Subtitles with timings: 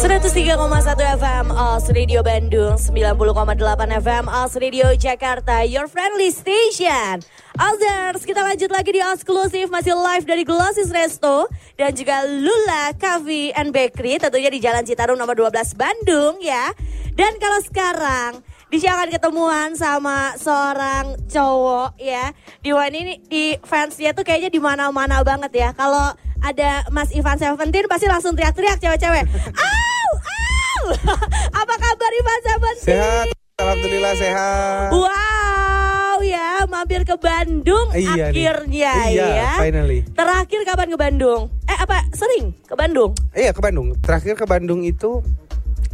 [0.00, 0.56] 103,1
[0.96, 7.20] FM Os Radio Bandung 90,8 FM Os Radio Jakarta Your friendly station
[7.60, 13.52] Others, kita lanjut lagi di eksklusif masih live dari Glossis Resto dan juga Lula Cafe
[13.52, 16.72] and Bakery tentunya di Jalan Citarum nomor 12 Bandung ya.
[17.12, 18.40] Dan kalau sekarang
[18.72, 22.32] Disha akan ketemuan sama seorang cowok ya.
[22.64, 25.68] Di ini di fansnya tuh kayaknya di mana-mana banget ya.
[25.76, 29.24] Kalau ada Mas Ivan Seventeen pasti langsung teriak-teriak cewek-cewek.
[29.60, 30.84] Au, au.
[31.60, 32.86] Apa kabar Ivan Seventeen?
[32.90, 33.26] Sehat,
[33.56, 34.88] alhamdulillah sehat.
[34.90, 35.88] Wow
[36.20, 38.44] ya, mampir ke Bandung Iya nih.
[38.44, 39.50] akhirnya Iya, ya.
[39.56, 40.00] finally.
[40.06, 41.40] Terakhir kapan ke Bandung?
[41.64, 43.16] Eh apa sering ke Bandung?
[43.32, 43.96] Iya ke Bandung.
[43.98, 45.24] Terakhir ke Bandung itu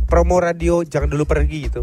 [0.05, 1.83] promo radio jangan dulu pergi gitu.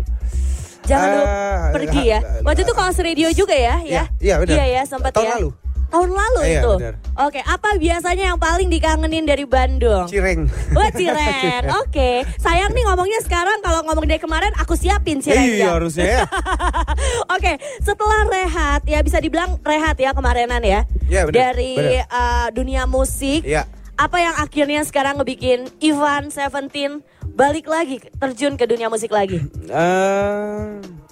[0.84, 2.20] Jangan dulu Ah, pergi ya.
[2.42, 4.04] Waktu itu kelas radio juga ya, ya.
[4.04, 4.54] Iya, iya, benar.
[4.54, 5.34] Iya ya, sempat Tahun ya.
[5.40, 5.50] lalu.
[5.94, 6.74] Tahun lalu Iya, itu.
[6.76, 6.96] benar.
[7.22, 10.10] Oke, apa biasanya yang paling dikangenin dari Bandung?
[10.10, 10.50] Cireng.
[10.74, 12.10] Wah Ciren, oke.
[12.36, 15.54] Sayang nih ngomongnya sekarang kalau ngomong dari kemarin aku siapin Cirengnya.
[15.56, 16.26] Iya harusnya ya.
[17.36, 20.82] Oke, setelah rehat ya bisa dibilang rehat ya kemarinan ya.
[21.06, 22.10] Iya, benar, Dari benar.
[22.10, 23.46] uh, dunia musik.
[23.46, 23.70] Iya.
[23.94, 29.38] Apa yang akhirnya sekarang ngebikin Ivan Seventeen balik lagi terjun ke dunia musik lagi?
[29.38, 31.03] Eh, pa-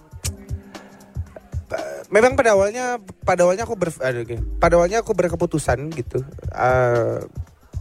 [2.12, 4.38] memang pada awalnya pada awalnya aku ber aduh, oke.
[4.59, 6.20] pada awalnya aku berkeputusan gitu.
[6.52, 7.20] Eh,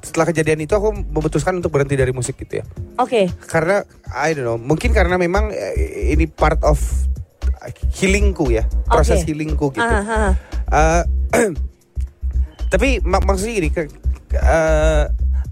[0.01, 2.65] setelah kejadian itu aku memutuskan untuk berhenti dari musik gitu ya.
[2.97, 3.29] Oke.
[3.45, 6.81] Karena I don't know, mungkin karena memang eh, ini part of
[7.93, 9.29] healingku ya, proses Oke.
[9.29, 9.85] healingku gitu.
[9.85, 10.33] Aha.
[10.73, 11.03] Eh,
[12.73, 13.83] tapi mak maksudnya gini, ke,
[14.31, 15.05] ke- eh,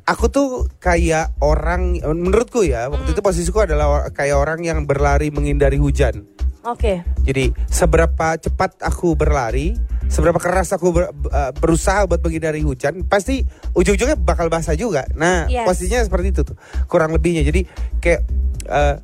[0.07, 0.49] aku tuh
[0.79, 3.15] kayak orang, menurutku ya, waktu Hmm.
[3.15, 6.25] itu posisiku adalah kayak orang yang berlari menghindari hujan.
[6.69, 7.01] Oke.
[7.25, 9.73] Jadi seberapa cepat aku berlari,
[10.13, 15.09] seberapa keras aku ber- eh, berusaha buat menghindari hujan, pasti ujung-ujungnya bakal basah juga.
[15.17, 15.65] Nah, Yes.
[15.65, 17.41] posisinya seperti itu tuh, kurang lebihnya.
[17.41, 17.65] Jadi
[18.01, 18.21] kayak
[18.69, 18.97] eh,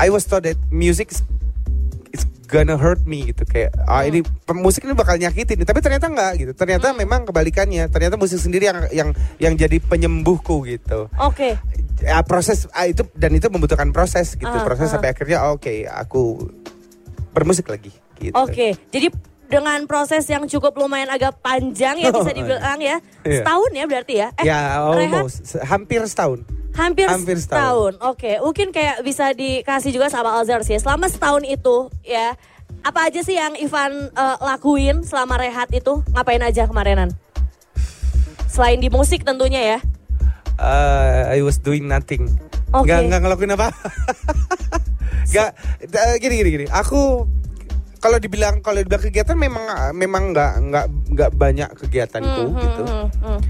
[0.00, 1.12] I was told that music
[2.52, 6.32] gonna hurt me gitu kayak ah ini pem- musik ini bakal nyakitin tapi ternyata enggak
[6.36, 9.08] gitu ternyata memang kebalikannya ternyata musik sendiri yang yang
[9.40, 11.56] yang jadi penyembuhku gitu Oke.
[11.98, 14.92] ya proses ah, itu dan itu membutuhkan proses gitu Ah, proses ah.
[14.92, 16.52] sampai akhirnya oh, oke aku
[17.32, 17.88] bermusik lagi
[18.20, 18.76] gitu Oke.
[18.88, 19.08] Jadi
[19.48, 22.96] dengan proses yang cukup lumayan agak panjang ya bisa Oh, dibilang ya.
[23.22, 23.40] Iya.
[23.40, 24.28] Setahun ya berarti ya?
[24.36, 24.60] Eh, ya
[24.90, 26.40] rehat almost Se- hampir setahun
[26.72, 28.00] hampir, hampir setahun.
[28.00, 30.80] Oke, mungkin kayak bisa dikasih juga sama Alzer sih.
[30.80, 32.32] Selama setahun itu ya,
[32.82, 36.02] apa aja sih yang Ivan eh, lakuin selama rehat itu?
[36.12, 37.14] Ngapain aja kemarinan?
[38.50, 39.78] Selain di musik tentunya ya.
[40.60, 42.28] Uh, I was doing nothing
[42.72, 42.88] Oke.
[42.88, 43.68] nggak nggak ngelakuin apa
[45.32, 45.50] nggak
[45.92, 47.28] eh, gini gini gini aku
[48.00, 52.96] kalau dibilang kalau dibilang kegiatan memang memang nggak nggak nggak banyak kegiatanku Hmm, gitu hmm,
[52.96, 53.40] hmm, hmm.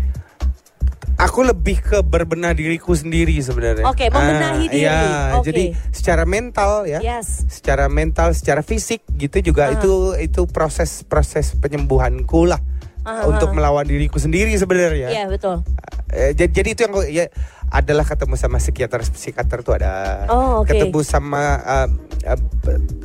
[1.19, 3.85] Aku lebih ke berbenah diriku sendiri sebenarnya.
[3.85, 4.85] Oke, membenahi diri.
[4.87, 5.53] Ya, Oke.
[5.53, 6.99] jadi secara mental ya.
[7.01, 7.45] Yes.
[7.49, 9.77] Secara mental, secara fisik gitu juga Ah.
[9.77, 12.61] itu itu proses proses penyembuhanku lah
[13.03, 13.55] Ah, untuk ah.
[13.55, 15.11] melawan diriku sendiri sebenarnya.
[15.11, 15.67] Iya betul.
[16.13, 17.25] Eh, jadi, jadi itu yang ya
[17.73, 20.69] adalah ketemu sama psikiater psikiater tuh ada Oh, oke.
[20.71, 21.89] ketemu sama uh,
[22.29, 22.41] uh,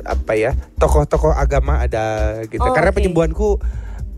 [0.04, 3.00] apa ya tokoh-tokoh agama ada gitu Oh, karena oke.
[3.00, 3.48] penyembuhanku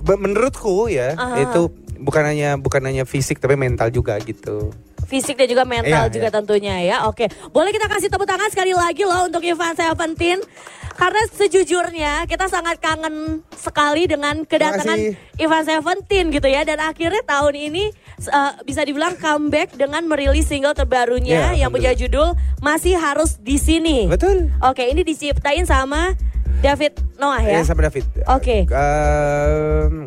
[0.04, 1.38] menurutku ya Aha.
[1.38, 6.12] itu bukan hanya bukan hanya fisik tapi mental juga gitu Fisik dan juga mental Iya,
[6.12, 6.36] juga iya.
[6.38, 6.96] tentunya ya.
[7.10, 10.38] Oke, boleh kita kasih tepuk tangan sekali lagi loh untuk Ivan Seventeen.
[10.94, 14.94] Karena sejujurnya kita sangat kangen sekali dengan kedatangan.
[15.34, 16.62] Ivan Seventeen gitu ya.
[16.62, 17.90] Dan akhirnya tahun ini
[18.22, 23.58] eh, bisa dibilang comeback dengan merilis single terbarunya Iya, yang punya judul Masih Harus di
[23.58, 24.06] Sini.
[24.06, 26.14] betul Oke, ini diciptain sama
[26.62, 27.58] David Noah ya.
[27.58, 28.62] Eh, sama David Oke.
[28.70, 30.06] Ehm,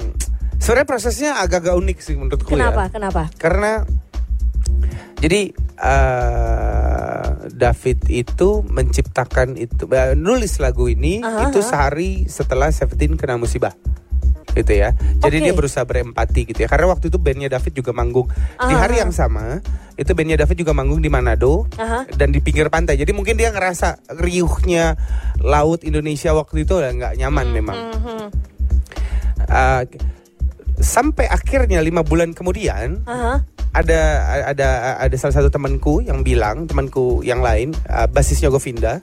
[0.63, 2.87] sebenarnya prosesnya agak-agak unik sih menurutku Kenapa?
[2.87, 3.23] ya Kenapa?
[3.35, 3.83] karena
[5.19, 13.19] jadi eh, David itu menciptakan itu eh, nulis lagu ini Aha, itu sehari setelah Seventeen
[13.19, 13.75] kena musibah
[14.53, 15.45] gitu ya jadi Oke.
[15.49, 18.29] dia berusaha berempati gitu ya karena waktu itu bandnya David juga manggung
[18.61, 19.57] di hari yang sama
[19.97, 22.05] itu bandnya David juga manggung di Manado Aha.
[22.13, 24.93] dan di pinggir pantai jadi mungkin dia ngerasa riuhnya
[25.41, 28.25] laut Indonesia waktu itu udah nggak nyaman memang Mhm.
[29.43, 29.83] Uh,
[30.79, 33.41] sampai akhirnya lima bulan kemudian Aha.
[33.73, 33.99] ada
[34.49, 34.67] ada
[35.01, 38.97] ada salah satu temanku yang bilang temanku yang lain uh, basisnya Govinda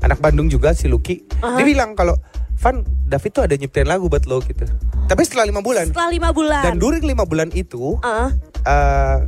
[0.00, 1.60] anak Bandung juga si Lucky Aha.
[1.60, 2.16] dia bilang kalau
[2.60, 4.64] Van David tuh ada nyiptain lagu buat lo gitu
[5.08, 6.62] tapi setelah lima bulan Setelah lima bulan.
[6.62, 8.30] dan during lima bulan itu Ah,
[8.64, 9.18] uh,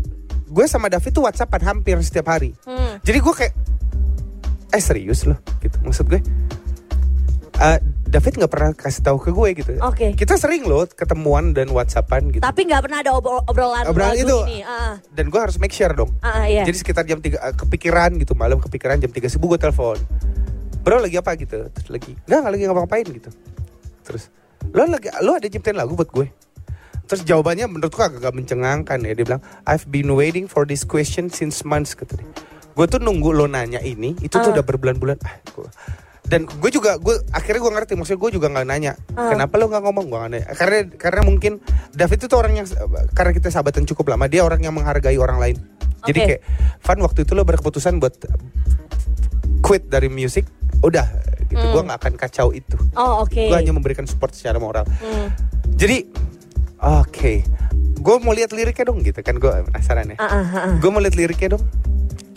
[0.46, 3.00] gue sama David tuh WhatsAppan hampir setiap hari hmm.
[3.00, 3.54] jadi gue kayak
[4.72, 6.20] eh serius loh gitu maksud gue
[7.52, 7.78] Uh,
[8.12, 9.72] David nggak pernah kasih tahu ke gue gitu.
[9.80, 10.12] Oke.
[10.12, 12.44] Kita sering loh ketemuan dan WhatsAppan gitu.
[12.44, 14.38] Tapi nggak pernah ada obrol- obrolan, Obrolan lagu itu.
[14.46, 14.58] ini.
[14.60, 16.12] Ah, Dan gue harus make sure dong.
[16.20, 16.62] ah, ah, iya.
[16.62, 19.96] Jadi sekitar jam 3 kepikiran gitu malam kepikiran jam 3 subuh gue telepon.
[20.82, 21.56] Bro lagi apa gitu?
[21.66, 23.30] Terus lagi enggak nggak lagi ngapa-ngapain gitu.
[24.02, 24.28] Terus
[24.68, 26.28] lo lagi lo ada nyiptain lagu buat gue.
[27.02, 29.12] Terus jawabannya menurutku agak mencengangkan ya.
[29.12, 32.28] Dia bilang, I've been waiting for this question since months kata dia.
[32.72, 34.54] Gue tuh nunggu lo nanya ini, itu tuh Ah.
[34.54, 35.16] udah berbulan-bulan.
[35.20, 35.36] Ah,
[36.22, 39.28] dan gue juga gue akhirnya gue ngerti maksudnya gue juga nggak nanya Ah.
[39.28, 41.52] kenapa lo nggak ngomong gue nggak nanya karena karena mungkin
[41.90, 42.66] David itu orang yang
[43.10, 45.56] karena kita sahabatan cukup lama dia orang yang menghargai orang lain
[46.02, 46.26] jadi Oke.
[46.28, 46.42] kayak
[46.80, 48.14] Van waktu itu lo berkeputusan buat
[49.60, 50.46] quit dari musik
[50.80, 51.06] udah
[51.44, 51.68] gitu Hmm.
[51.70, 53.36] gue nggak akan kacau itu Oh oke.
[53.36, 55.28] gue hanya memberikan support secara moral Hmm.
[55.68, 56.06] jadi
[56.78, 57.32] oke
[57.98, 60.74] gue mau lihat liriknya dong gitu kan gue penasaran ya ah, ah.
[60.74, 61.64] gue mau lihat liriknya dong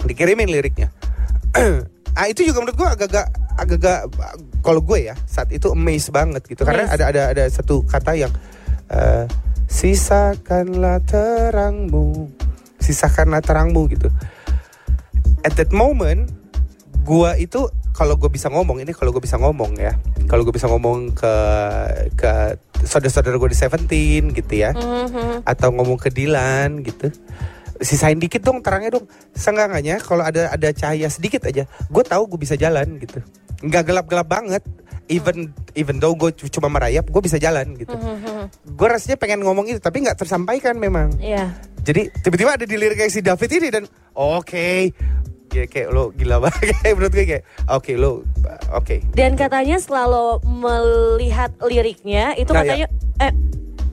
[0.04, 0.92] dikirimin liriknya
[2.20, 4.12] ah itu juga menurut gue agak-agak agak-agak
[4.60, 6.68] kalau gue ya saat itu amazed banget gitu.
[6.68, 7.00] Karena Amazed.
[7.00, 8.34] ada ada ada satu kata yang
[8.92, 9.26] eh,
[9.72, 12.30] sisakanlah terangmu.
[12.80, 14.12] Sisakanlah terangmu gitu.
[15.46, 16.30] At that moment
[17.06, 19.96] gue itu kalau gue bisa ngomong ini kalau gue bisa ngomong ya.
[20.26, 21.34] Kalau gue bisa ngomong ke
[22.18, 22.32] ke
[22.84, 24.74] saudara-saudara gue di Seventeen gitu ya.
[24.76, 25.46] Mhm.
[25.46, 27.14] atau ngomong ke Dilan gitu.
[27.76, 29.06] Sisain dikit dong terangnya dong.
[29.36, 33.22] Seenggaknya kalau ada ada cahaya sedikit aja gue tahu gue bisa jalan gitu
[33.66, 34.64] nggak gelap gelap banget.
[35.06, 37.94] Even even though gue cuma merayap gue bisa jalan gitu.
[37.94, 38.50] Mhm.
[38.74, 41.14] gue rasanya pengen ngomong itu tapi nggak tersampaikan memang.
[41.18, 41.54] Iya.
[41.86, 43.84] jadi tiba-tiba ada di lirik kayak si David ini dan
[44.18, 44.90] oke.
[45.54, 46.74] Ya kayak lo gila banget.
[46.82, 48.12] Kayak menurut gue kayak oke lo
[48.74, 48.96] oke.
[49.14, 52.88] Dan katanya setelah lo melihat liriknya itu Nah, katanya
[53.22, 53.32] eh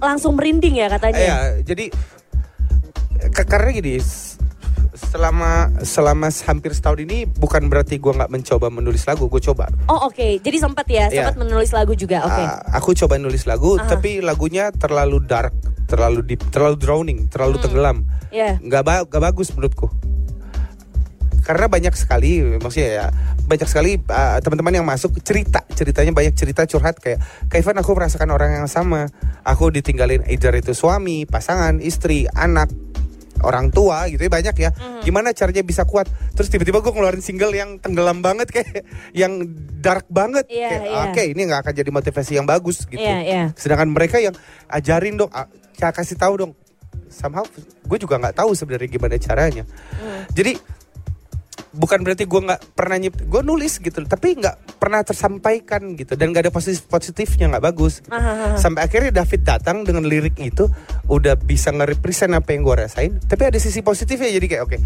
[0.01, 1.21] langsung merinding ya katanya.
[1.21, 1.93] Iya, jadi
[3.31, 4.03] karena gini,
[4.93, 9.73] selama selama hampir setahun ini bukan berarti gue nggak mencoba menulis lagu, gue coba.
[9.89, 11.33] Oh oke, jadi sempat ya, Iya.
[11.33, 12.29] sempat menulis lagu juga.
[12.29, 12.43] Oke.
[12.44, 13.89] Ah, aku coba nulis lagu, Aha.
[13.89, 15.56] tapi lagunya terlalu dark,
[15.89, 17.65] terlalu deep, terlalu drowning, terlalu Hmm.
[17.65, 17.99] tenggelam.
[18.29, 18.61] Ya.
[18.61, 19.89] Nggak ba- bagus menurutku.
[21.43, 23.06] Karena banyak sekali, maksudnya ya
[23.50, 27.19] banyak sekali ah, teman-teman yang masuk cerita, ceritanya banyak cerita curhat kayak,
[27.50, 29.11] Kevin aku merasakan orang yang sama.
[29.43, 32.71] Aku ditinggalin either itu suami, pasangan, istri, anak,
[33.43, 34.71] orang tua gitu ya banyak ya.
[34.73, 35.03] Mhm.
[35.05, 36.06] Gimana caranya bisa kuat?
[36.35, 39.43] Terus tiba-tiba gue ngeluarin single yang tenggelam banget kayak yang
[39.83, 40.47] dark banget.
[40.49, 41.03] Iya, kayak iya.
[41.11, 43.03] oke ini nggak akan jadi motivasi yang bagus gitu.
[43.03, 43.44] Iya, iya.
[43.59, 44.35] Sedangkan mereka yang
[44.71, 45.31] ajarin dong,
[45.77, 46.53] kasih tahu dong.
[47.12, 47.44] Somehow
[47.85, 49.65] gue juga nggak tahu sebenarnya gimana caranya.
[50.00, 50.25] Hmm.
[50.33, 50.56] Jadi
[51.73, 56.31] bukan berarti gue nggak pernah nyip, gue nulis gitu, tapi nggak pernah tersampaikan gitu dan
[56.31, 58.05] nggak ada positif positifnya nggak bagus.
[58.09, 58.57] Ah, ah, ah.
[58.61, 60.69] Sampai akhirnya David datang dengan lirik itu
[61.09, 64.79] udah bisa nge-represent apa yang gue rasain, tapi ada sisi positifnya jadi kayak oke.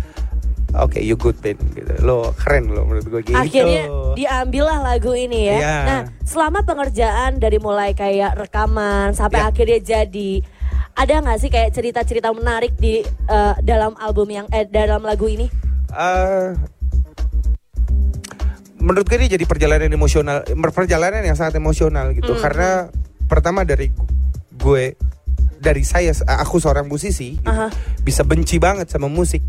[0.76, 1.88] Oke, you good man gitu.
[2.04, 3.38] Lo keren lo menurut gue gitu.
[3.38, 5.56] Akhirnya diambil lah lagu ini ya.
[5.56, 5.76] Iya.
[5.88, 9.48] Nah, selama pengerjaan dari mulai kayak rekaman sampai Iya.
[9.48, 10.32] akhirnya jadi,
[10.92, 15.48] ada nggak sih kayak cerita-cerita menarik di eh, dalam album yang eh, dalam lagu ini?
[15.96, 16.48] Eh,
[18.86, 22.38] menurut gue ini jadi perjalanan emosional, perjalanan yang sangat emosional gitu.
[22.38, 22.42] Hmm.
[22.46, 22.70] Karena
[23.26, 23.90] pertama dari
[24.54, 24.94] gue,
[25.58, 27.74] dari saya, aku seorang musisi, gitu, Aha.
[28.06, 29.42] bisa benci banget sama musik,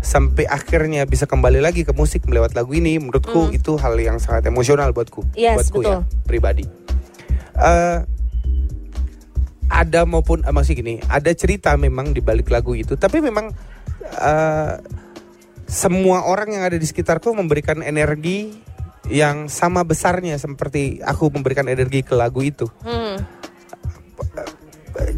[0.00, 2.96] sampai akhirnya bisa kembali lagi ke musik melewat lagu ini.
[2.96, 3.56] Menurutku Hmm.
[3.56, 6.24] itu hal yang sangat emosional buatku, Yes, buatku ya betul.
[6.24, 6.64] pribadi.
[7.52, 7.98] Eh,
[9.68, 13.52] ada maupun eh, masih gini, ada cerita memang di balik lagu itu, tapi memang
[14.16, 14.74] eh,
[15.68, 18.52] semua orang yang ada di sekitarku memberikan energi
[19.12, 22.64] yang sama besarnya seperti aku memberikan energi ke lagu itu.
[22.80, 23.20] Hmm.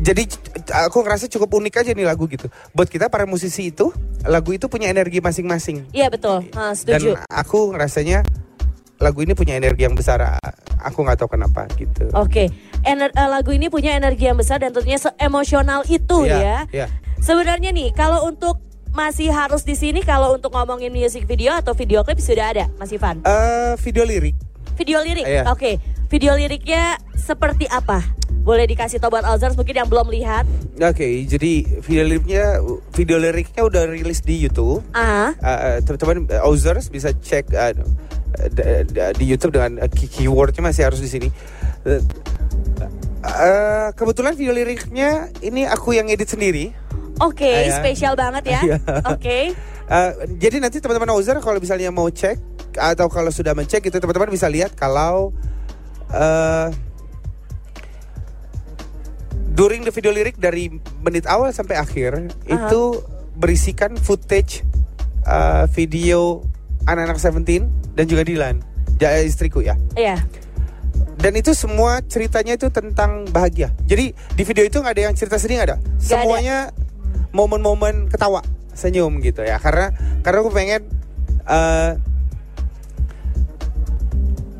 [0.00, 0.26] Jadi
[0.70, 2.46] aku ngerasa cukup unik aja nih lagu gitu.
[2.70, 3.90] Buat kita para musisi itu,
[4.22, 5.90] lagu itu punya energi masing-masing.
[5.90, 7.18] Iya betul, Ah, Dan setuju.
[7.26, 8.22] aku ngerasanya
[8.98, 10.38] lagu ini punya energi yang besar.
[10.78, 12.06] Aku nggak tahu kenapa gitu.
[12.14, 12.54] Oke,
[12.86, 16.58] Ener- eh, lagu ini punya energi yang besar dan tentunya emosional itu Iya, ya.
[16.70, 16.86] iya.
[17.18, 18.60] Sebenarnya nih, kalau untuk
[18.94, 22.94] masih harus di sini, kalau untuk ngomongin music video atau video klip sudah ada, Mas
[22.94, 23.20] Ivan.
[23.26, 24.38] Eh, video lirik.
[24.78, 25.50] Video lirik, Iya.
[25.50, 25.76] oke.
[26.08, 27.98] Video liriknya seperti apa?
[28.44, 30.46] Boleh dikasih tau buat Alzars mungkin yang belum lihat.
[30.78, 32.60] Oke, jadi video liriknya
[32.94, 34.84] video liriknya udah rilis di YouTube.
[34.94, 37.72] Ah, Uh, teman-teman uh, Ozers bisa cek uh,
[39.16, 41.28] di YouTube dengan uh, key- keywordnya masih harus di sini.
[41.88, 41.98] Uh,
[43.24, 46.76] uh, kebetulan video liriknya ini aku yang edit sendiri.
[47.20, 47.76] Oke, Ah, ya.
[47.78, 48.60] spesial banget ya.
[48.64, 48.78] Iya.
[49.12, 49.52] Oke.
[49.84, 50.10] Uh,
[50.42, 52.40] jadi nanti teman-teman Ozer kalau misalnya mau cek
[52.74, 55.30] atau kalau sudah mencek itu teman-teman bisa lihat kalau
[56.10, 56.68] uh,
[59.54, 62.82] during the video lirik dari menit awal sampai akhir itu
[63.38, 64.66] berisikan footage
[65.26, 66.42] uh, video
[66.90, 68.58] anak-anak Seventeen dan juga Dilan,
[69.22, 69.78] istriku ya.
[69.94, 70.18] Iya.
[71.14, 73.72] dan itu semua ceritanya itu tentang bahagia.
[73.88, 75.78] Jadi di video itu nggak ada yang cerita sedih nggak ada.
[75.80, 75.96] ada.
[75.96, 76.56] Semuanya
[77.34, 78.40] momen-momen ketawa,
[78.72, 79.58] senyum gitu ya.
[79.58, 79.90] Karena
[80.22, 80.86] karena aku pengen
[81.44, 81.98] eh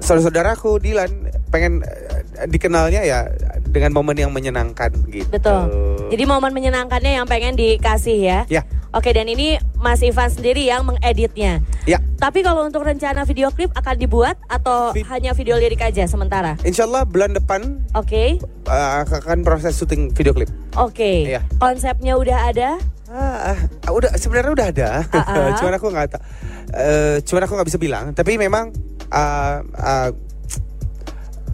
[0.04, 3.31] saudara-saudaraku Dilan pengen eh, dikenalnya ya
[3.64, 5.31] dengan momen yang menyenangkan gitu.
[5.33, 5.71] Betul.
[6.12, 8.40] Jadi momen menyenangkannya yang pengen dikasih ya.
[8.52, 8.62] Ya.
[8.94, 11.58] Oke dan ini Mas Ivan sendiri yang mengeditnya.
[11.82, 16.06] Ya, Tapi kalau untuk rencana video klip akan dibuat atau Vi- hanya video lirik aja
[16.06, 16.54] sementara?
[16.62, 20.46] insya Allah bulan depan Oke, eh, akan proses syuting video klip.
[20.72, 21.26] oke.
[21.26, 21.42] Iya.
[21.58, 22.78] Konsepnya udah ada?
[23.06, 23.52] Ah,
[23.84, 25.50] ah, udah sebenarnya udah ada, Ah, ah.
[25.58, 26.24] cuman aku nggak, ta-
[26.72, 28.04] eh, cuman aku nggak bisa bilang.
[28.10, 28.70] Tapi memang
[29.10, 30.08] ah, ah,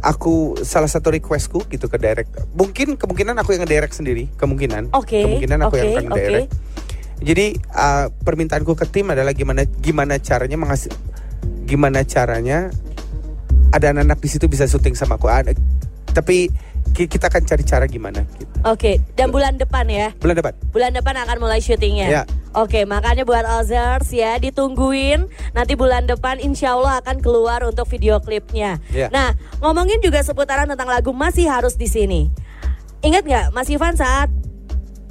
[0.01, 2.31] aku salah satu requestku gitu ke direct.
[2.55, 4.93] Mungkin kemungkinan aku yang ngedirect sendiri, kemungkinan.
[4.93, 6.47] Oke, Kemungkinan aku yang oke, akan ngedirect.
[6.47, 6.69] oke.
[7.21, 10.89] Jadi ah, permintaanku ke tim adalah gimana gimana caranya mengasih
[11.65, 12.73] gimana caranya
[13.71, 15.31] ada anak-anak di situ bisa syuting sama aku.
[15.31, 15.55] Ada-
[16.11, 16.51] tapi
[16.91, 18.51] ki- kita akan cari cara gimana gitu.
[18.67, 20.11] Oke, dan bulan depan ya?
[20.19, 20.53] Bulan depan.
[20.75, 22.09] Bulan depan akan mulai syutingnya.
[22.11, 22.23] Ya.
[22.51, 28.19] Oke, makanya buat Ozers ya ditungguin nanti bulan depan insya Allah akan keluar untuk video
[28.19, 28.83] klipnya.
[28.91, 29.07] Ya.
[29.15, 32.27] Nah, ngomongin juga seputaran tentang lagu masih harus di sini.
[33.07, 34.29] Ingat nggak Mas Ivan saat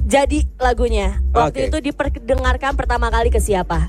[0.02, 1.70] jadi lagunya waktu Oke.
[1.70, 3.88] itu diperdengarkan pertama kali ke siapa?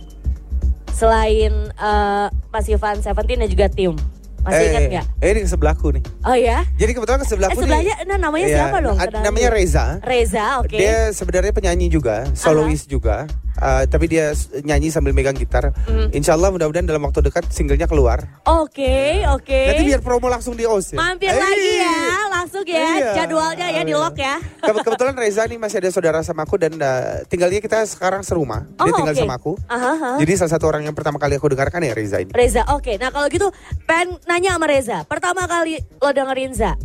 [0.90, 3.94] Selain eh, Mas Ivan Seventeen dan juga tim.
[4.40, 5.06] Masih ingat nggak?
[5.20, 6.04] Eh, ini ke sebelahku nih.
[6.24, 6.64] Oh ya?
[6.74, 8.08] Jadi kebetulan ke Eh sebelahku sebelahnya, nih.
[8.08, 8.96] nah namanya Iya, siapa dong?
[8.96, 9.48] ad- namanya.
[9.52, 9.84] Reza.
[10.00, 10.72] Reza, oke.
[10.72, 13.28] Dia sebenarnya penyanyi juga, solois juga.
[13.60, 15.68] Uh, tapi dia nyanyi sambil megang gitar.
[15.84, 16.16] Mhm.
[16.16, 18.40] Insya Allah mudah-mudahan dalam waktu dekat singlenya keluar.
[18.42, 19.60] Oke, oke.
[19.68, 20.98] Nanti biar promo langsung di OS ya.
[20.98, 22.00] Mampir Eh, lagi ya,
[22.30, 22.80] langsung ya.
[22.96, 23.10] Iya.
[23.14, 24.40] Jadwalnya ya di lock ya.
[24.64, 28.64] Ke- kebetulan Reza nih masih ada saudara sama aku dan uh, tinggalnya kita sekarang serumah.
[28.64, 29.20] Dia Oh, tinggal oke.
[29.20, 29.52] sama aku.
[29.66, 30.10] Aha, aha.
[30.16, 32.32] Jadi salah satu orang yang pertama kali aku dengarkan ya Reza ini.
[32.32, 32.96] Reza, oke.
[32.96, 33.52] Nah kalau gitu,
[33.84, 35.04] pengen nanya sama Reza.
[35.04, 36.80] Pertama kali lo dengerin Za,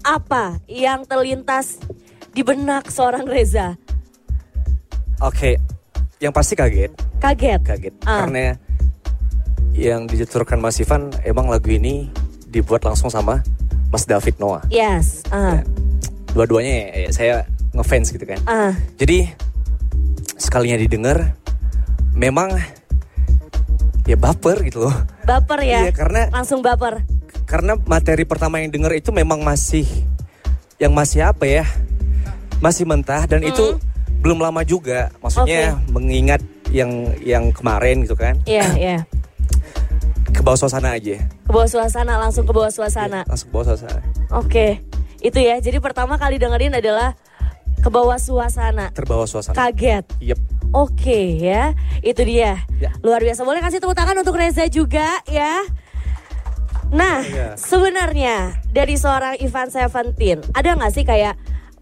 [0.00, 1.80] apa yang terlintas
[2.30, 3.80] di benak seorang Reza?
[5.18, 5.58] Oke,
[6.18, 6.90] yang pasti kaget,
[7.22, 7.60] Kaget.
[7.62, 7.94] kaget.
[8.02, 8.26] Ah.
[8.26, 8.58] Karena
[9.72, 12.10] yang dituturkan Mas Ivan emang lagu ini
[12.50, 13.38] dibuat langsung sama
[13.88, 14.66] Mas David Noah.
[14.68, 15.22] Yes.
[15.30, 15.62] Ya.
[16.34, 17.34] Dua-duanya ya, ya, saya
[17.70, 18.40] ngefans gitu kan.
[18.44, 18.74] Ah.
[18.98, 19.30] Jadi
[20.34, 21.38] sekalinya didengar
[22.12, 22.50] memang
[24.04, 24.96] ya baper gitu loh.
[25.22, 25.86] Baper ya.
[25.86, 27.06] Iya, karena Langsung baper.
[27.46, 29.86] karena materi pertama yang denger itu memang masih
[30.76, 31.64] yang masih apa ya?
[32.58, 33.78] Masih mentah dan itu
[34.18, 35.10] belum lama juga.
[35.22, 36.90] Maksudnya mengingat yang
[37.22, 38.36] yang kemarin gitu kan.
[38.44, 38.98] Iya, iya.
[40.28, 41.18] Ke bawah suasana aja.
[41.46, 43.24] Ke bawah suasana, langsung ke bawah suasana.
[43.24, 44.00] Langsung ke bawah suasana.
[44.34, 44.84] Oke.
[45.18, 45.58] Itu ya.
[45.58, 47.16] Jadi pertama kali dengerin adalah
[47.78, 48.90] ke bawah suasana.
[48.94, 49.56] Terbawa suasana.
[49.56, 50.04] Kaget.
[50.20, 50.38] Yep.
[50.68, 51.72] Oke ya,
[52.04, 52.60] itu dia.
[52.76, 52.92] Ya.
[53.00, 53.40] Luar biasa.
[53.40, 55.64] Boleh kasih tepuk tangan untuk Reza juga ya.
[56.92, 57.56] Nah, Iya.
[57.56, 61.36] sebenarnya dari seorang Ivan Seventeen, ada nggak sih kayak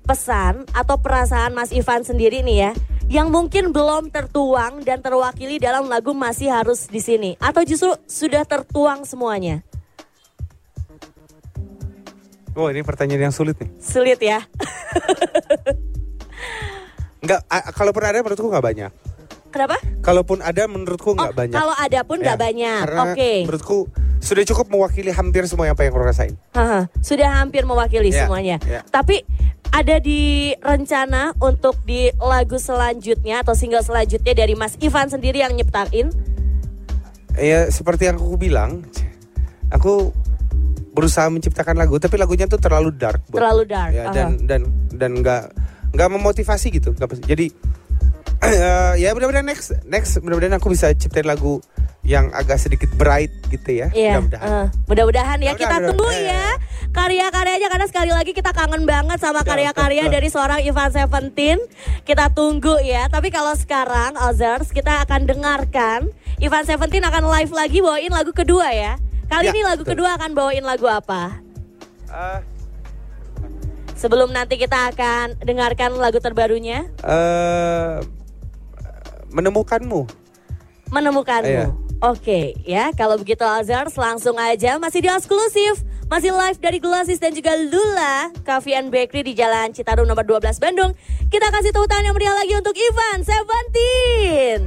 [0.06, 2.70] pesan atau perasaan Mas Ivan sendiri nih ya,
[3.06, 8.42] yang mungkin belum tertuang dan terwakili dalam lagu masih harus di sini, atau justru sudah
[8.42, 9.60] tertuang semuanya?
[12.54, 13.68] Oh ini pertanyaan yang sulit nih.
[13.76, 14.40] Sulit ya.
[17.20, 17.40] Enggak,
[17.74, 18.90] kalaupun ada menurutku nggak banyak.
[19.50, 19.76] Kenapa?
[20.00, 21.54] Kalaupun ada menurutku nggak Oh, banyak.
[21.54, 22.82] kalau ada pun nggak Ya, banyak.
[23.12, 23.32] Oke.
[23.44, 23.78] menurutku
[24.20, 26.34] sudah cukup mewakili hampir semua yang pengen aku rasain.
[26.52, 28.56] Haha, sudah hampir mewakili Ya, semuanya.
[28.64, 28.80] ya.
[28.88, 29.22] Tapi
[29.76, 35.52] ada di rencana untuk di lagu selanjutnya atau single selanjutnya dari Mas Ivan sendiri yang
[35.52, 36.08] nyiptain.
[37.36, 38.88] Ya seperti yang aku bilang,
[39.68, 40.16] aku
[40.96, 43.20] berusaha menciptakan lagu, tapi lagunya tuh terlalu dark.
[43.28, 44.14] buat- Terlalu dark, Ya, aha.
[44.16, 44.60] dan dan
[44.96, 45.42] dan nggak
[45.92, 46.96] nggak memotivasi gitu.
[46.96, 47.52] jadi
[48.48, 51.58] eh, ya mudah-mudahan next next mudah-mudahan aku bisa ciptain lagu
[52.02, 53.90] yang agak sedikit bright gitu ya.
[53.90, 54.46] Iya, Mudah-mudahan.
[54.46, 56.46] eh, mudah-mudahan ya kita tunggu ya
[56.94, 61.58] karya-karyanya karena sekali lagi kita kangen banget sama karya-karya dari seorang Ivan Seventeen.
[62.02, 63.10] Kita tunggu ya.
[63.10, 66.06] Tapi kalau sekarang Ozers kita akan dengarkan
[66.38, 68.94] Ivan Seventeen akan live lagi bawain lagu kedua ya.
[69.26, 69.98] Kali Ya, ini lagu betul.
[69.98, 71.42] kedua akan bawain lagu apa?
[72.06, 72.40] Eh,
[73.96, 77.96] Sebelum nanti kita akan dengarkan lagu terbarunya, eh,
[79.36, 80.08] menemukanmu.
[80.88, 81.50] menemukanmu.
[81.50, 81.66] Iya.
[82.04, 82.92] Oke, ya.
[82.92, 88.30] Kalau begitu Azars langsung aja masih di eksklusif, masih live dari Glossis dan juga Lula
[88.44, 90.92] Coffee and Bakery di Jalan Citarum nomor 12 Bandung.
[91.32, 94.60] Kita kasih tepuk tangan yang meriah lagi untuk Ivan Seventeen.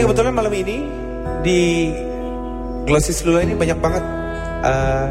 [0.00, 0.80] Ini kebetulan malam ini
[1.44, 1.92] di
[2.88, 4.00] Glossy Lula ini banyak banget
[4.64, 5.08] eh,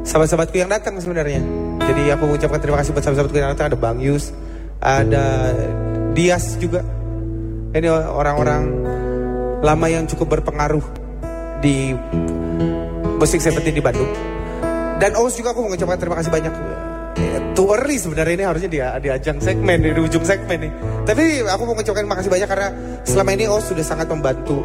[0.00, 1.44] sahabat-sahabatku yang datang sebenarnya.
[1.84, 3.68] Jadi aku mengucapkan terima kasih buat sahabat-sahabatku yang datang.
[3.68, 4.32] Ada Bang Yus,
[4.80, 5.52] ada
[6.16, 6.80] Dias juga.
[7.76, 8.64] Ini orang-orang
[9.60, 10.88] lama yang cukup berpengaruh
[11.60, 11.92] di
[13.20, 14.08] musik seperti di Bandung.
[15.04, 16.54] Dan Oz juga aku mengucapkan terima kasih banyak.
[17.54, 20.72] Too early sebenarnya ini harusnya dia di ajang segmen di ujung segmen nih.
[21.06, 22.68] Tapi aku mau mengucapkan terima kasih banyak karena
[23.06, 24.58] selama ini Oz sudah sangat membantu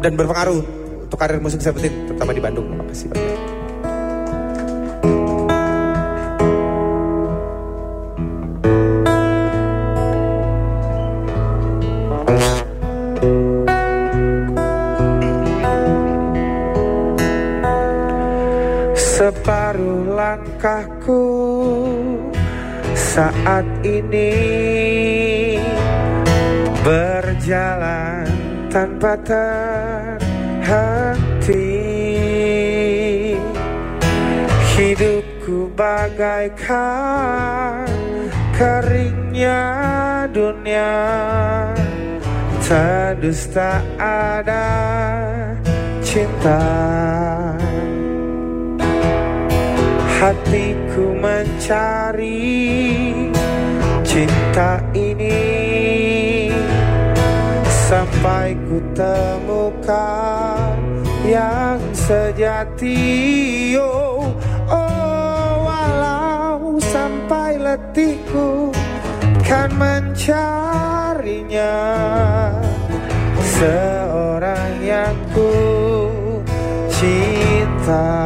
[0.00, 0.60] dan berpengaruh
[1.04, 2.72] untuk karir musik seperti terutama di Bandung.
[2.72, 3.57] Terima kasih banyak.
[23.48, 24.36] Saat ini
[26.84, 28.28] berjalan
[28.68, 30.20] tanpa terhenti.
[34.76, 36.68] Hidupku bagaikan
[38.52, 39.64] keringnya
[40.28, 40.92] dunia,
[42.68, 44.68] tandus tak ada
[46.04, 46.68] cinta.
[50.18, 52.42] Hatiku mencari
[54.02, 56.50] cinta ini.
[57.86, 60.74] Sampai ku temukan
[61.22, 62.98] yang sejati.
[63.78, 64.26] Oh,
[64.66, 68.74] oh walau sampai letihku
[69.46, 71.78] kan mencarinya.
[73.38, 75.54] Seorang yang ku
[76.90, 78.18] cinta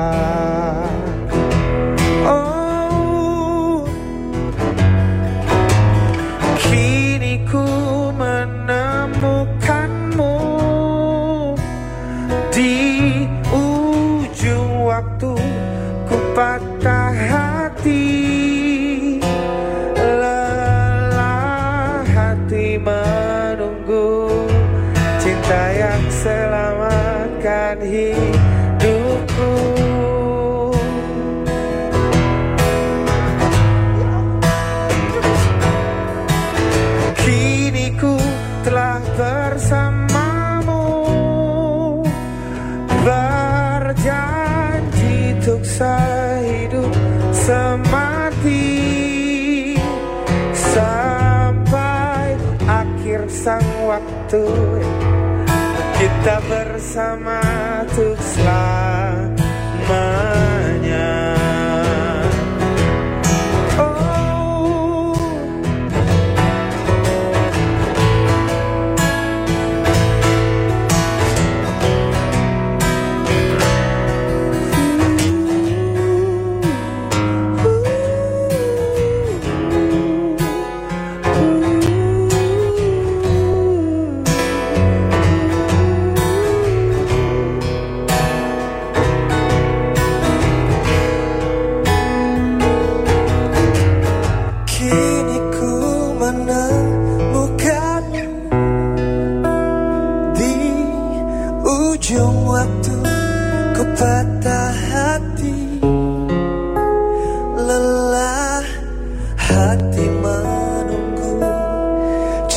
[56.00, 57.41] Kita bersama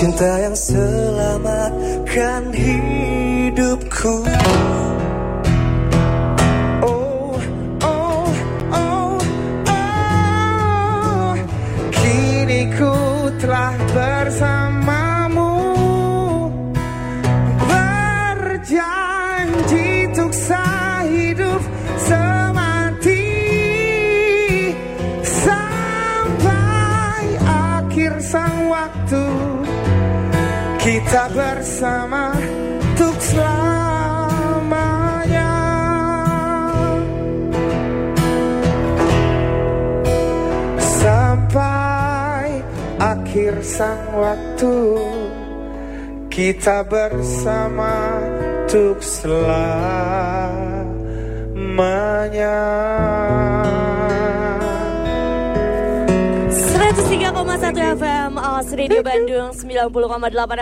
[0.06, 4.22] Cinta yang selamatkan hidupku.
[6.86, 7.34] Oh,
[7.82, 8.30] oh,
[8.70, 9.18] oh,
[11.90, 12.94] Kini ku
[13.42, 14.55] telah bersamamu
[31.16, 32.36] Kita bersama
[32.92, 33.56] untuk selamanya.
[40.76, 42.60] Sampai
[43.00, 44.76] akhir sang waktu
[46.28, 48.20] Kita bersama
[48.68, 49.96] untuk selamanya
[56.96, 57.36] 103,1
[58.00, 59.92] FM Awas Radio Bandung 90,8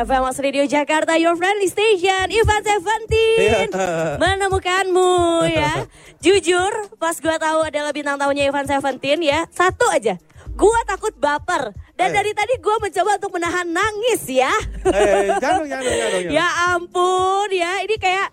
[0.02, 4.18] FM Awas Radio Jakarta Your friendly station Ivan Seventeen Iya.
[4.18, 5.14] Menemukanmu
[5.46, 5.86] ya
[6.26, 10.18] Jujur pas gue tahu adalah bintang tamunya Ivan Seventeen ya Satu aja
[10.54, 11.74] Gua takut baper.
[11.94, 12.14] Dan Eh.
[12.14, 14.54] dari tadi gua mencoba untuk menahan nangis ya.
[14.86, 16.30] Eh, jangan, jangan, jangan, jangan.
[16.30, 18.30] ya ampun ya, ini kayak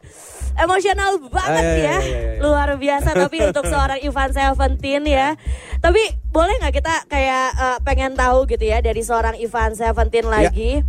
[0.56, 1.76] emosional banget Eh, ya.
[1.76, 2.40] iya, iya, iya.
[2.40, 5.34] Luar biasa tapi untuk seorang Ivan Seventeen ya.
[5.78, 10.32] Tapi boleh nggak kita kayak eh, pengen tahu gitu ya dari seorang Ivan Seventeen Ya.
[10.42, 10.82] lagi.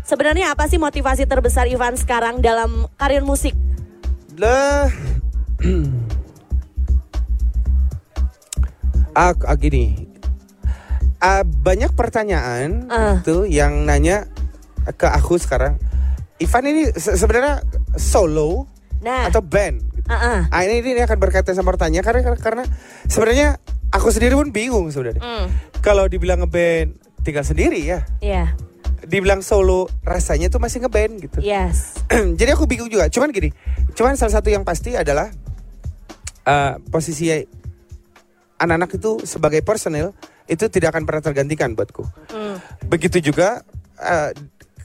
[0.00, 3.56] Sebenarnya apa sih motivasi terbesar Ivan sekarang dalam karir musik?
[4.34, 4.90] Lah.
[9.14, 10.10] ah, ah, gini.
[11.18, 13.16] Ah, banyak pertanyaan Ah.
[13.22, 14.28] tuh yang nanya
[14.92, 15.80] ke aku sekarang.
[16.36, 17.64] Ivan ini se- sebenarnya
[17.96, 18.68] solo
[19.04, 19.84] Nah, atau band?
[19.92, 20.08] gitu.
[20.08, 20.40] ah, ah.
[20.48, 22.64] Ah, ini ini akan berkaitan sama pertanyaan karena karena
[23.04, 23.60] sebenarnya
[23.92, 25.20] aku sendiri pun bingung sebenarnya.
[25.20, 25.46] Hmm,
[25.84, 28.00] Kalau dibilang ngeband tinggal sendiri ya.
[28.18, 28.56] ya,
[29.04, 31.38] Dibilang solo rasanya tuh masih ngeband gitu.
[31.44, 32.00] yes,
[32.40, 33.12] Jadi aku bingung juga.
[33.12, 33.52] Cuman gini,
[33.92, 35.28] cuman salah satu yang pasti adalah
[36.44, 37.28] uh, posisi
[38.56, 42.04] anak-anak itu sebagai personel itu tidak akan pernah tergantikan buatku.
[42.32, 42.56] Hmm,
[42.88, 43.60] Begitu juga
[43.96, 44.30] uh,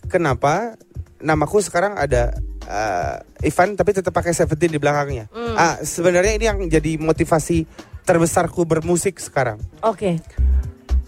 [0.07, 0.75] kenapa
[1.19, 2.31] namaku sekarang ada
[2.69, 5.25] uh, Ivan tapi tetap pakai Seventeen di belakangnya.
[5.33, 5.55] Hmm.
[5.57, 7.65] Ah, sebenarnya ini yang jadi motivasi
[8.05, 9.57] terbesarku bermusik sekarang.
[9.81, 10.21] oke,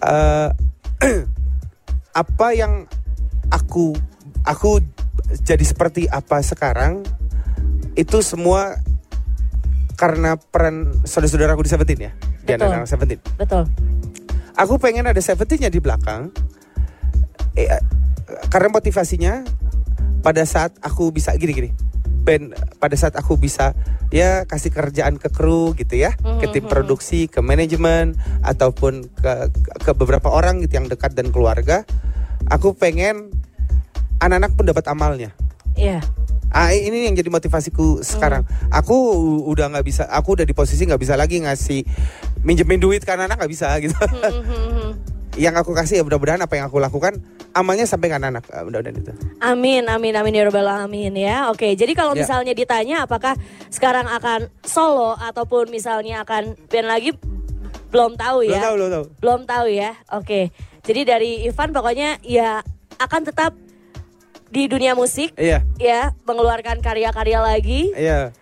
[0.01, 0.49] Eh,
[2.21, 2.89] apa yang
[3.53, 3.93] aku
[4.41, 4.81] aku
[5.45, 7.05] jadi seperti apa sekarang
[7.93, 8.81] itu semua
[9.93, 12.65] karena peran saudara-saudaraku di Seventeen ya di Betul.
[12.65, 13.21] anak-anak Seventeen.
[13.37, 13.63] betul,
[14.57, 16.33] Aku pengen ada Seventeennya di belakang
[17.53, 17.83] eh, eh,
[18.49, 19.45] karena motivasinya
[20.21, 21.73] pada saat aku bisa gini-gini
[22.21, 23.73] band pada saat aku bisa
[24.13, 26.13] ya kasih kerjaan ke kru gitu ya.
[26.37, 28.13] Ke tim produksi ke manajemen
[28.45, 29.33] ataupun ke
[29.81, 31.81] ke beberapa orang gitu yang dekat dan keluarga.
[32.53, 33.33] Aku pengen
[34.21, 35.33] anak-anak pun dapat amalnya.
[35.73, 36.03] Ya,
[36.51, 38.43] Ah ini yang jadi motivasiku sekarang.
[38.75, 38.95] Aku
[39.47, 41.87] udah nggak bisa, aku udah di posisi nggak bisa lagi ngasih
[42.43, 43.95] minjemin duit karena anak nggak bisa gitu.
[45.35, 48.43] Yang aku kasih ya mudah-mudahan apa yang aku lakukan amalnya sampai ke anak-anak.
[48.49, 49.11] Ah, mudah-mudahan itu.
[49.39, 51.47] Amin, amin, amin ya Rabbal Alamin ya.
[51.47, 52.23] Oke, jadi kalau Ya.
[52.23, 57.15] misalnya ditanya apakah sekarang akan solo ataupun misalnya akan band lagi,
[57.89, 58.61] belum tahu Belum ya.
[58.61, 59.05] tahu, belum tahu.
[59.19, 59.91] Belum tahu ya.
[60.11, 62.59] Oke, jadi dari Ivan pokoknya ya
[62.97, 63.51] akan tetap
[64.51, 67.95] di dunia musik Iya, ya, mengeluarkan karya-karya lagi.
[67.95, 68.35] iya.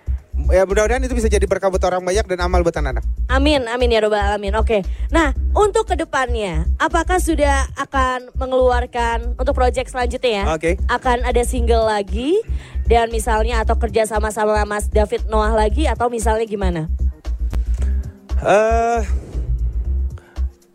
[0.48, 3.04] Ya mudah-mudahan itu bisa jadi berkah buat orang banyak dan amal buat anak-anak.
[3.30, 4.56] Amin, amin ya Rabbal Alamin.
[4.56, 10.44] Oke, nah untuk ke depannya, apakah sudah akan mengeluarkan untuk project selanjutnya ya?
[10.50, 10.72] Oke.
[10.90, 12.40] Akan ada single lagi
[12.90, 16.82] dan misalnya atau kerja sama sama Mas David Noah lagi atau misalnya gimana?
[18.42, 19.02] Eh,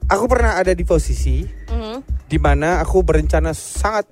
[0.06, 2.28] aku pernah ada di posisi Mhm.
[2.30, 4.06] di mana aku berencana sangat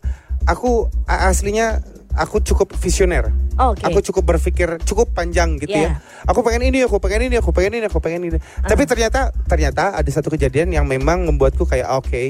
[0.48, 1.84] aku aslinya
[2.16, 3.32] aku cukup visioner.
[3.56, 3.84] Oke.
[3.84, 6.00] Aku cukup berpikir cukup panjang gitu Yeah.
[6.00, 6.28] ya.
[6.28, 8.38] Aku pengen ini, aku pengen ini, aku pengen ini, aku pengen ini.
[8.64, 12.22] Tapi ternyata ternyata ada satu kejadian yang memang membuatku kayak oke.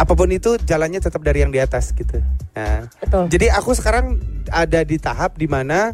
[0.00, 2.24] apa pun itu jalannya tetap dari yang di atas gitu.
[2.56, 3.28] Nah, Betul.
[3.28, 4.16] jadi aku sekarang
[4.48, 5.92] ada di tahap di mana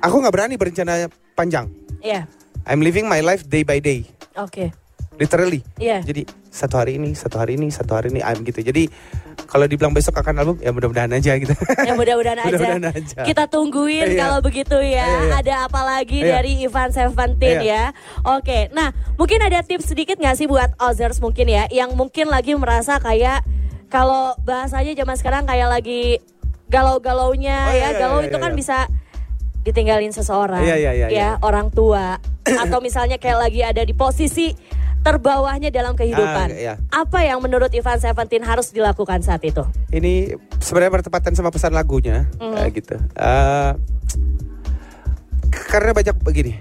[0.00, 1.68] aku nggak berani berencana panjang.
[2.00, 2.24] Iya.
[2.64, 4.72] I'm living my life day by day, Oke.
[5.20, 5.60] literally.
[5.76, 6.00] Iya.
[6.08, 6.24] Jadi
[6.58, 8.58] satu hari ini, satu hari ini, satu hari ini, I'm gitu.
[8.58, 8.90] Jadi
[9.46, 11.54] kalau dibilang besok akan album, ya mudah-mudahan aja gitu.
[11.78, 12.50] Ya mudah-mudahan aja.
[12.50, 13.18] Mudah-mudahan aja.
[13.22, 14.18] Kita tungguin Iya.
[14.18, 15.06] kalau begitu ya.
[15.06, 15.34] Iya, iya.
[15.38, 16.34] Ada apa lagi Iya.
[16.34, 17.94] dari Ivan Seventeen Iya.
[17.94, 17.96] ya.
[18.26, 18.66] Oke.
[18.74, 22.98] Nah, mungkin ada tips sedikit nggak sih buat Ozers mungkin ya yang mungkin lagi merasa
[22.98, 23.46] kayak
[23.86, 26.18] kalau bahasanya zaman sekarang kayak lagi
[26.68, 27.76] galau-galaunya Oh, ya.
[27.78, 28.58] iya, iya, Galau iya, itu kan iya.
[28.58, 28.78] bisa
[29.64, 30.60] ditinggalin seseorang.
[30.60, 31.30] Iya, iya, iya, ya, iya.
[31.40, 34.52] orang tua atau misalnya kayak lagi ada di posisi
[35.00, 36.48] terbawahnya dalam kehidupan.
[36.48, 36.74] Ah, iya.
[36.88, 39.62] Apa yang menurut Ivan Seventeen harus dilakukan saat itu?
[39.88, 42.54] ini sebenarnya bertepatan sama pesan lagunya Mhm.
[42.56, 42.96] eh, gitu.
[45.48, 46.52] K- karena banyak begini,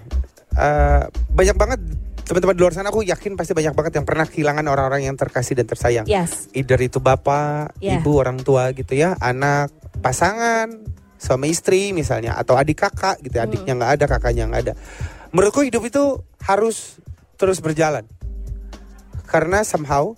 [0.54, 1.80] eh, banyak banget
[2.24, 5.56] teman-teman di luar sana aku yakin pasti banyak banget yang pernah kehilangan orang-orang yang terkasih
[5.56, 6.06] dan tersayang.
[6.06, 6.52] Yes.
[6.52, 8.00] Either itu bapak, Ya.
[8.00, 10.68] ibu, orang tua gitu ya, anak, pasangan,
[11.16, 14.74] suami istri misalnya, atau adik kakak gitu, ya, adiknya nggak ada, kakaknya nggak ada.
[15.32, 16.04] Menurutku hidup itu
[16.42, 17.00] harus
[17.36, 18.04] terus berjalan,
[19.28, 20.16] karena somehow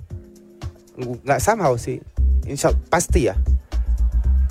[0.99, 1.97] nggak somehow sih,
[2.45, 3.35] insya pasti ya.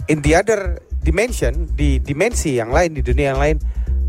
[0.09, 3.57] In the other dimension, di dimensi yang lain, di dunia yang lain,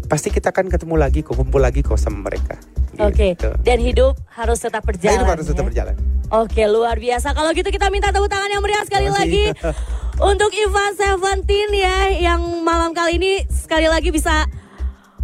[0.07, 2.57] pasti kita akan ketemu lagi, kok kumpul lagi kok sama mereka.
[2.99, 3.51] Oke, Gitu.
[3.63, 5.15] dan hidup harus tetap berjalan.
[5.23, 5.67] Hidup harus tetap ya?
[5.71, 5.95] berjalan.
[6.29, 7.31] Oke, luar biasa.
[7.31, 9.55] Kalau gitu kita minta tepuk tangan yang meriah sekali lagi
[10.31, 14.45] untuk Ivan Seventeen ya, yang malam kali ini sekali lagi bisa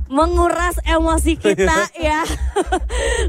[0.06, 2.22] menguras emosi kita ya.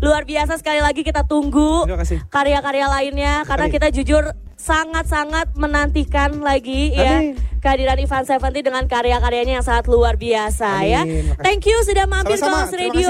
[0.05, 1.89] luar biasa sekali lagi kita tunggu
[2.29, 3.75] karya-karya lainnya karena Amin.
[3.75, 4.23] kita jujur
[4.57, 7.37] sangat-sangat menantikan lagi ya Amin.
[7.61, 11.05] kehadiran Ivan Seventeen dengan karya-karyanya yang sangat luar biasa ya.
[11.05, 11.45] Amin, makasih.
[11.45, 13.09] Thank you sudah mampir ke House Radio.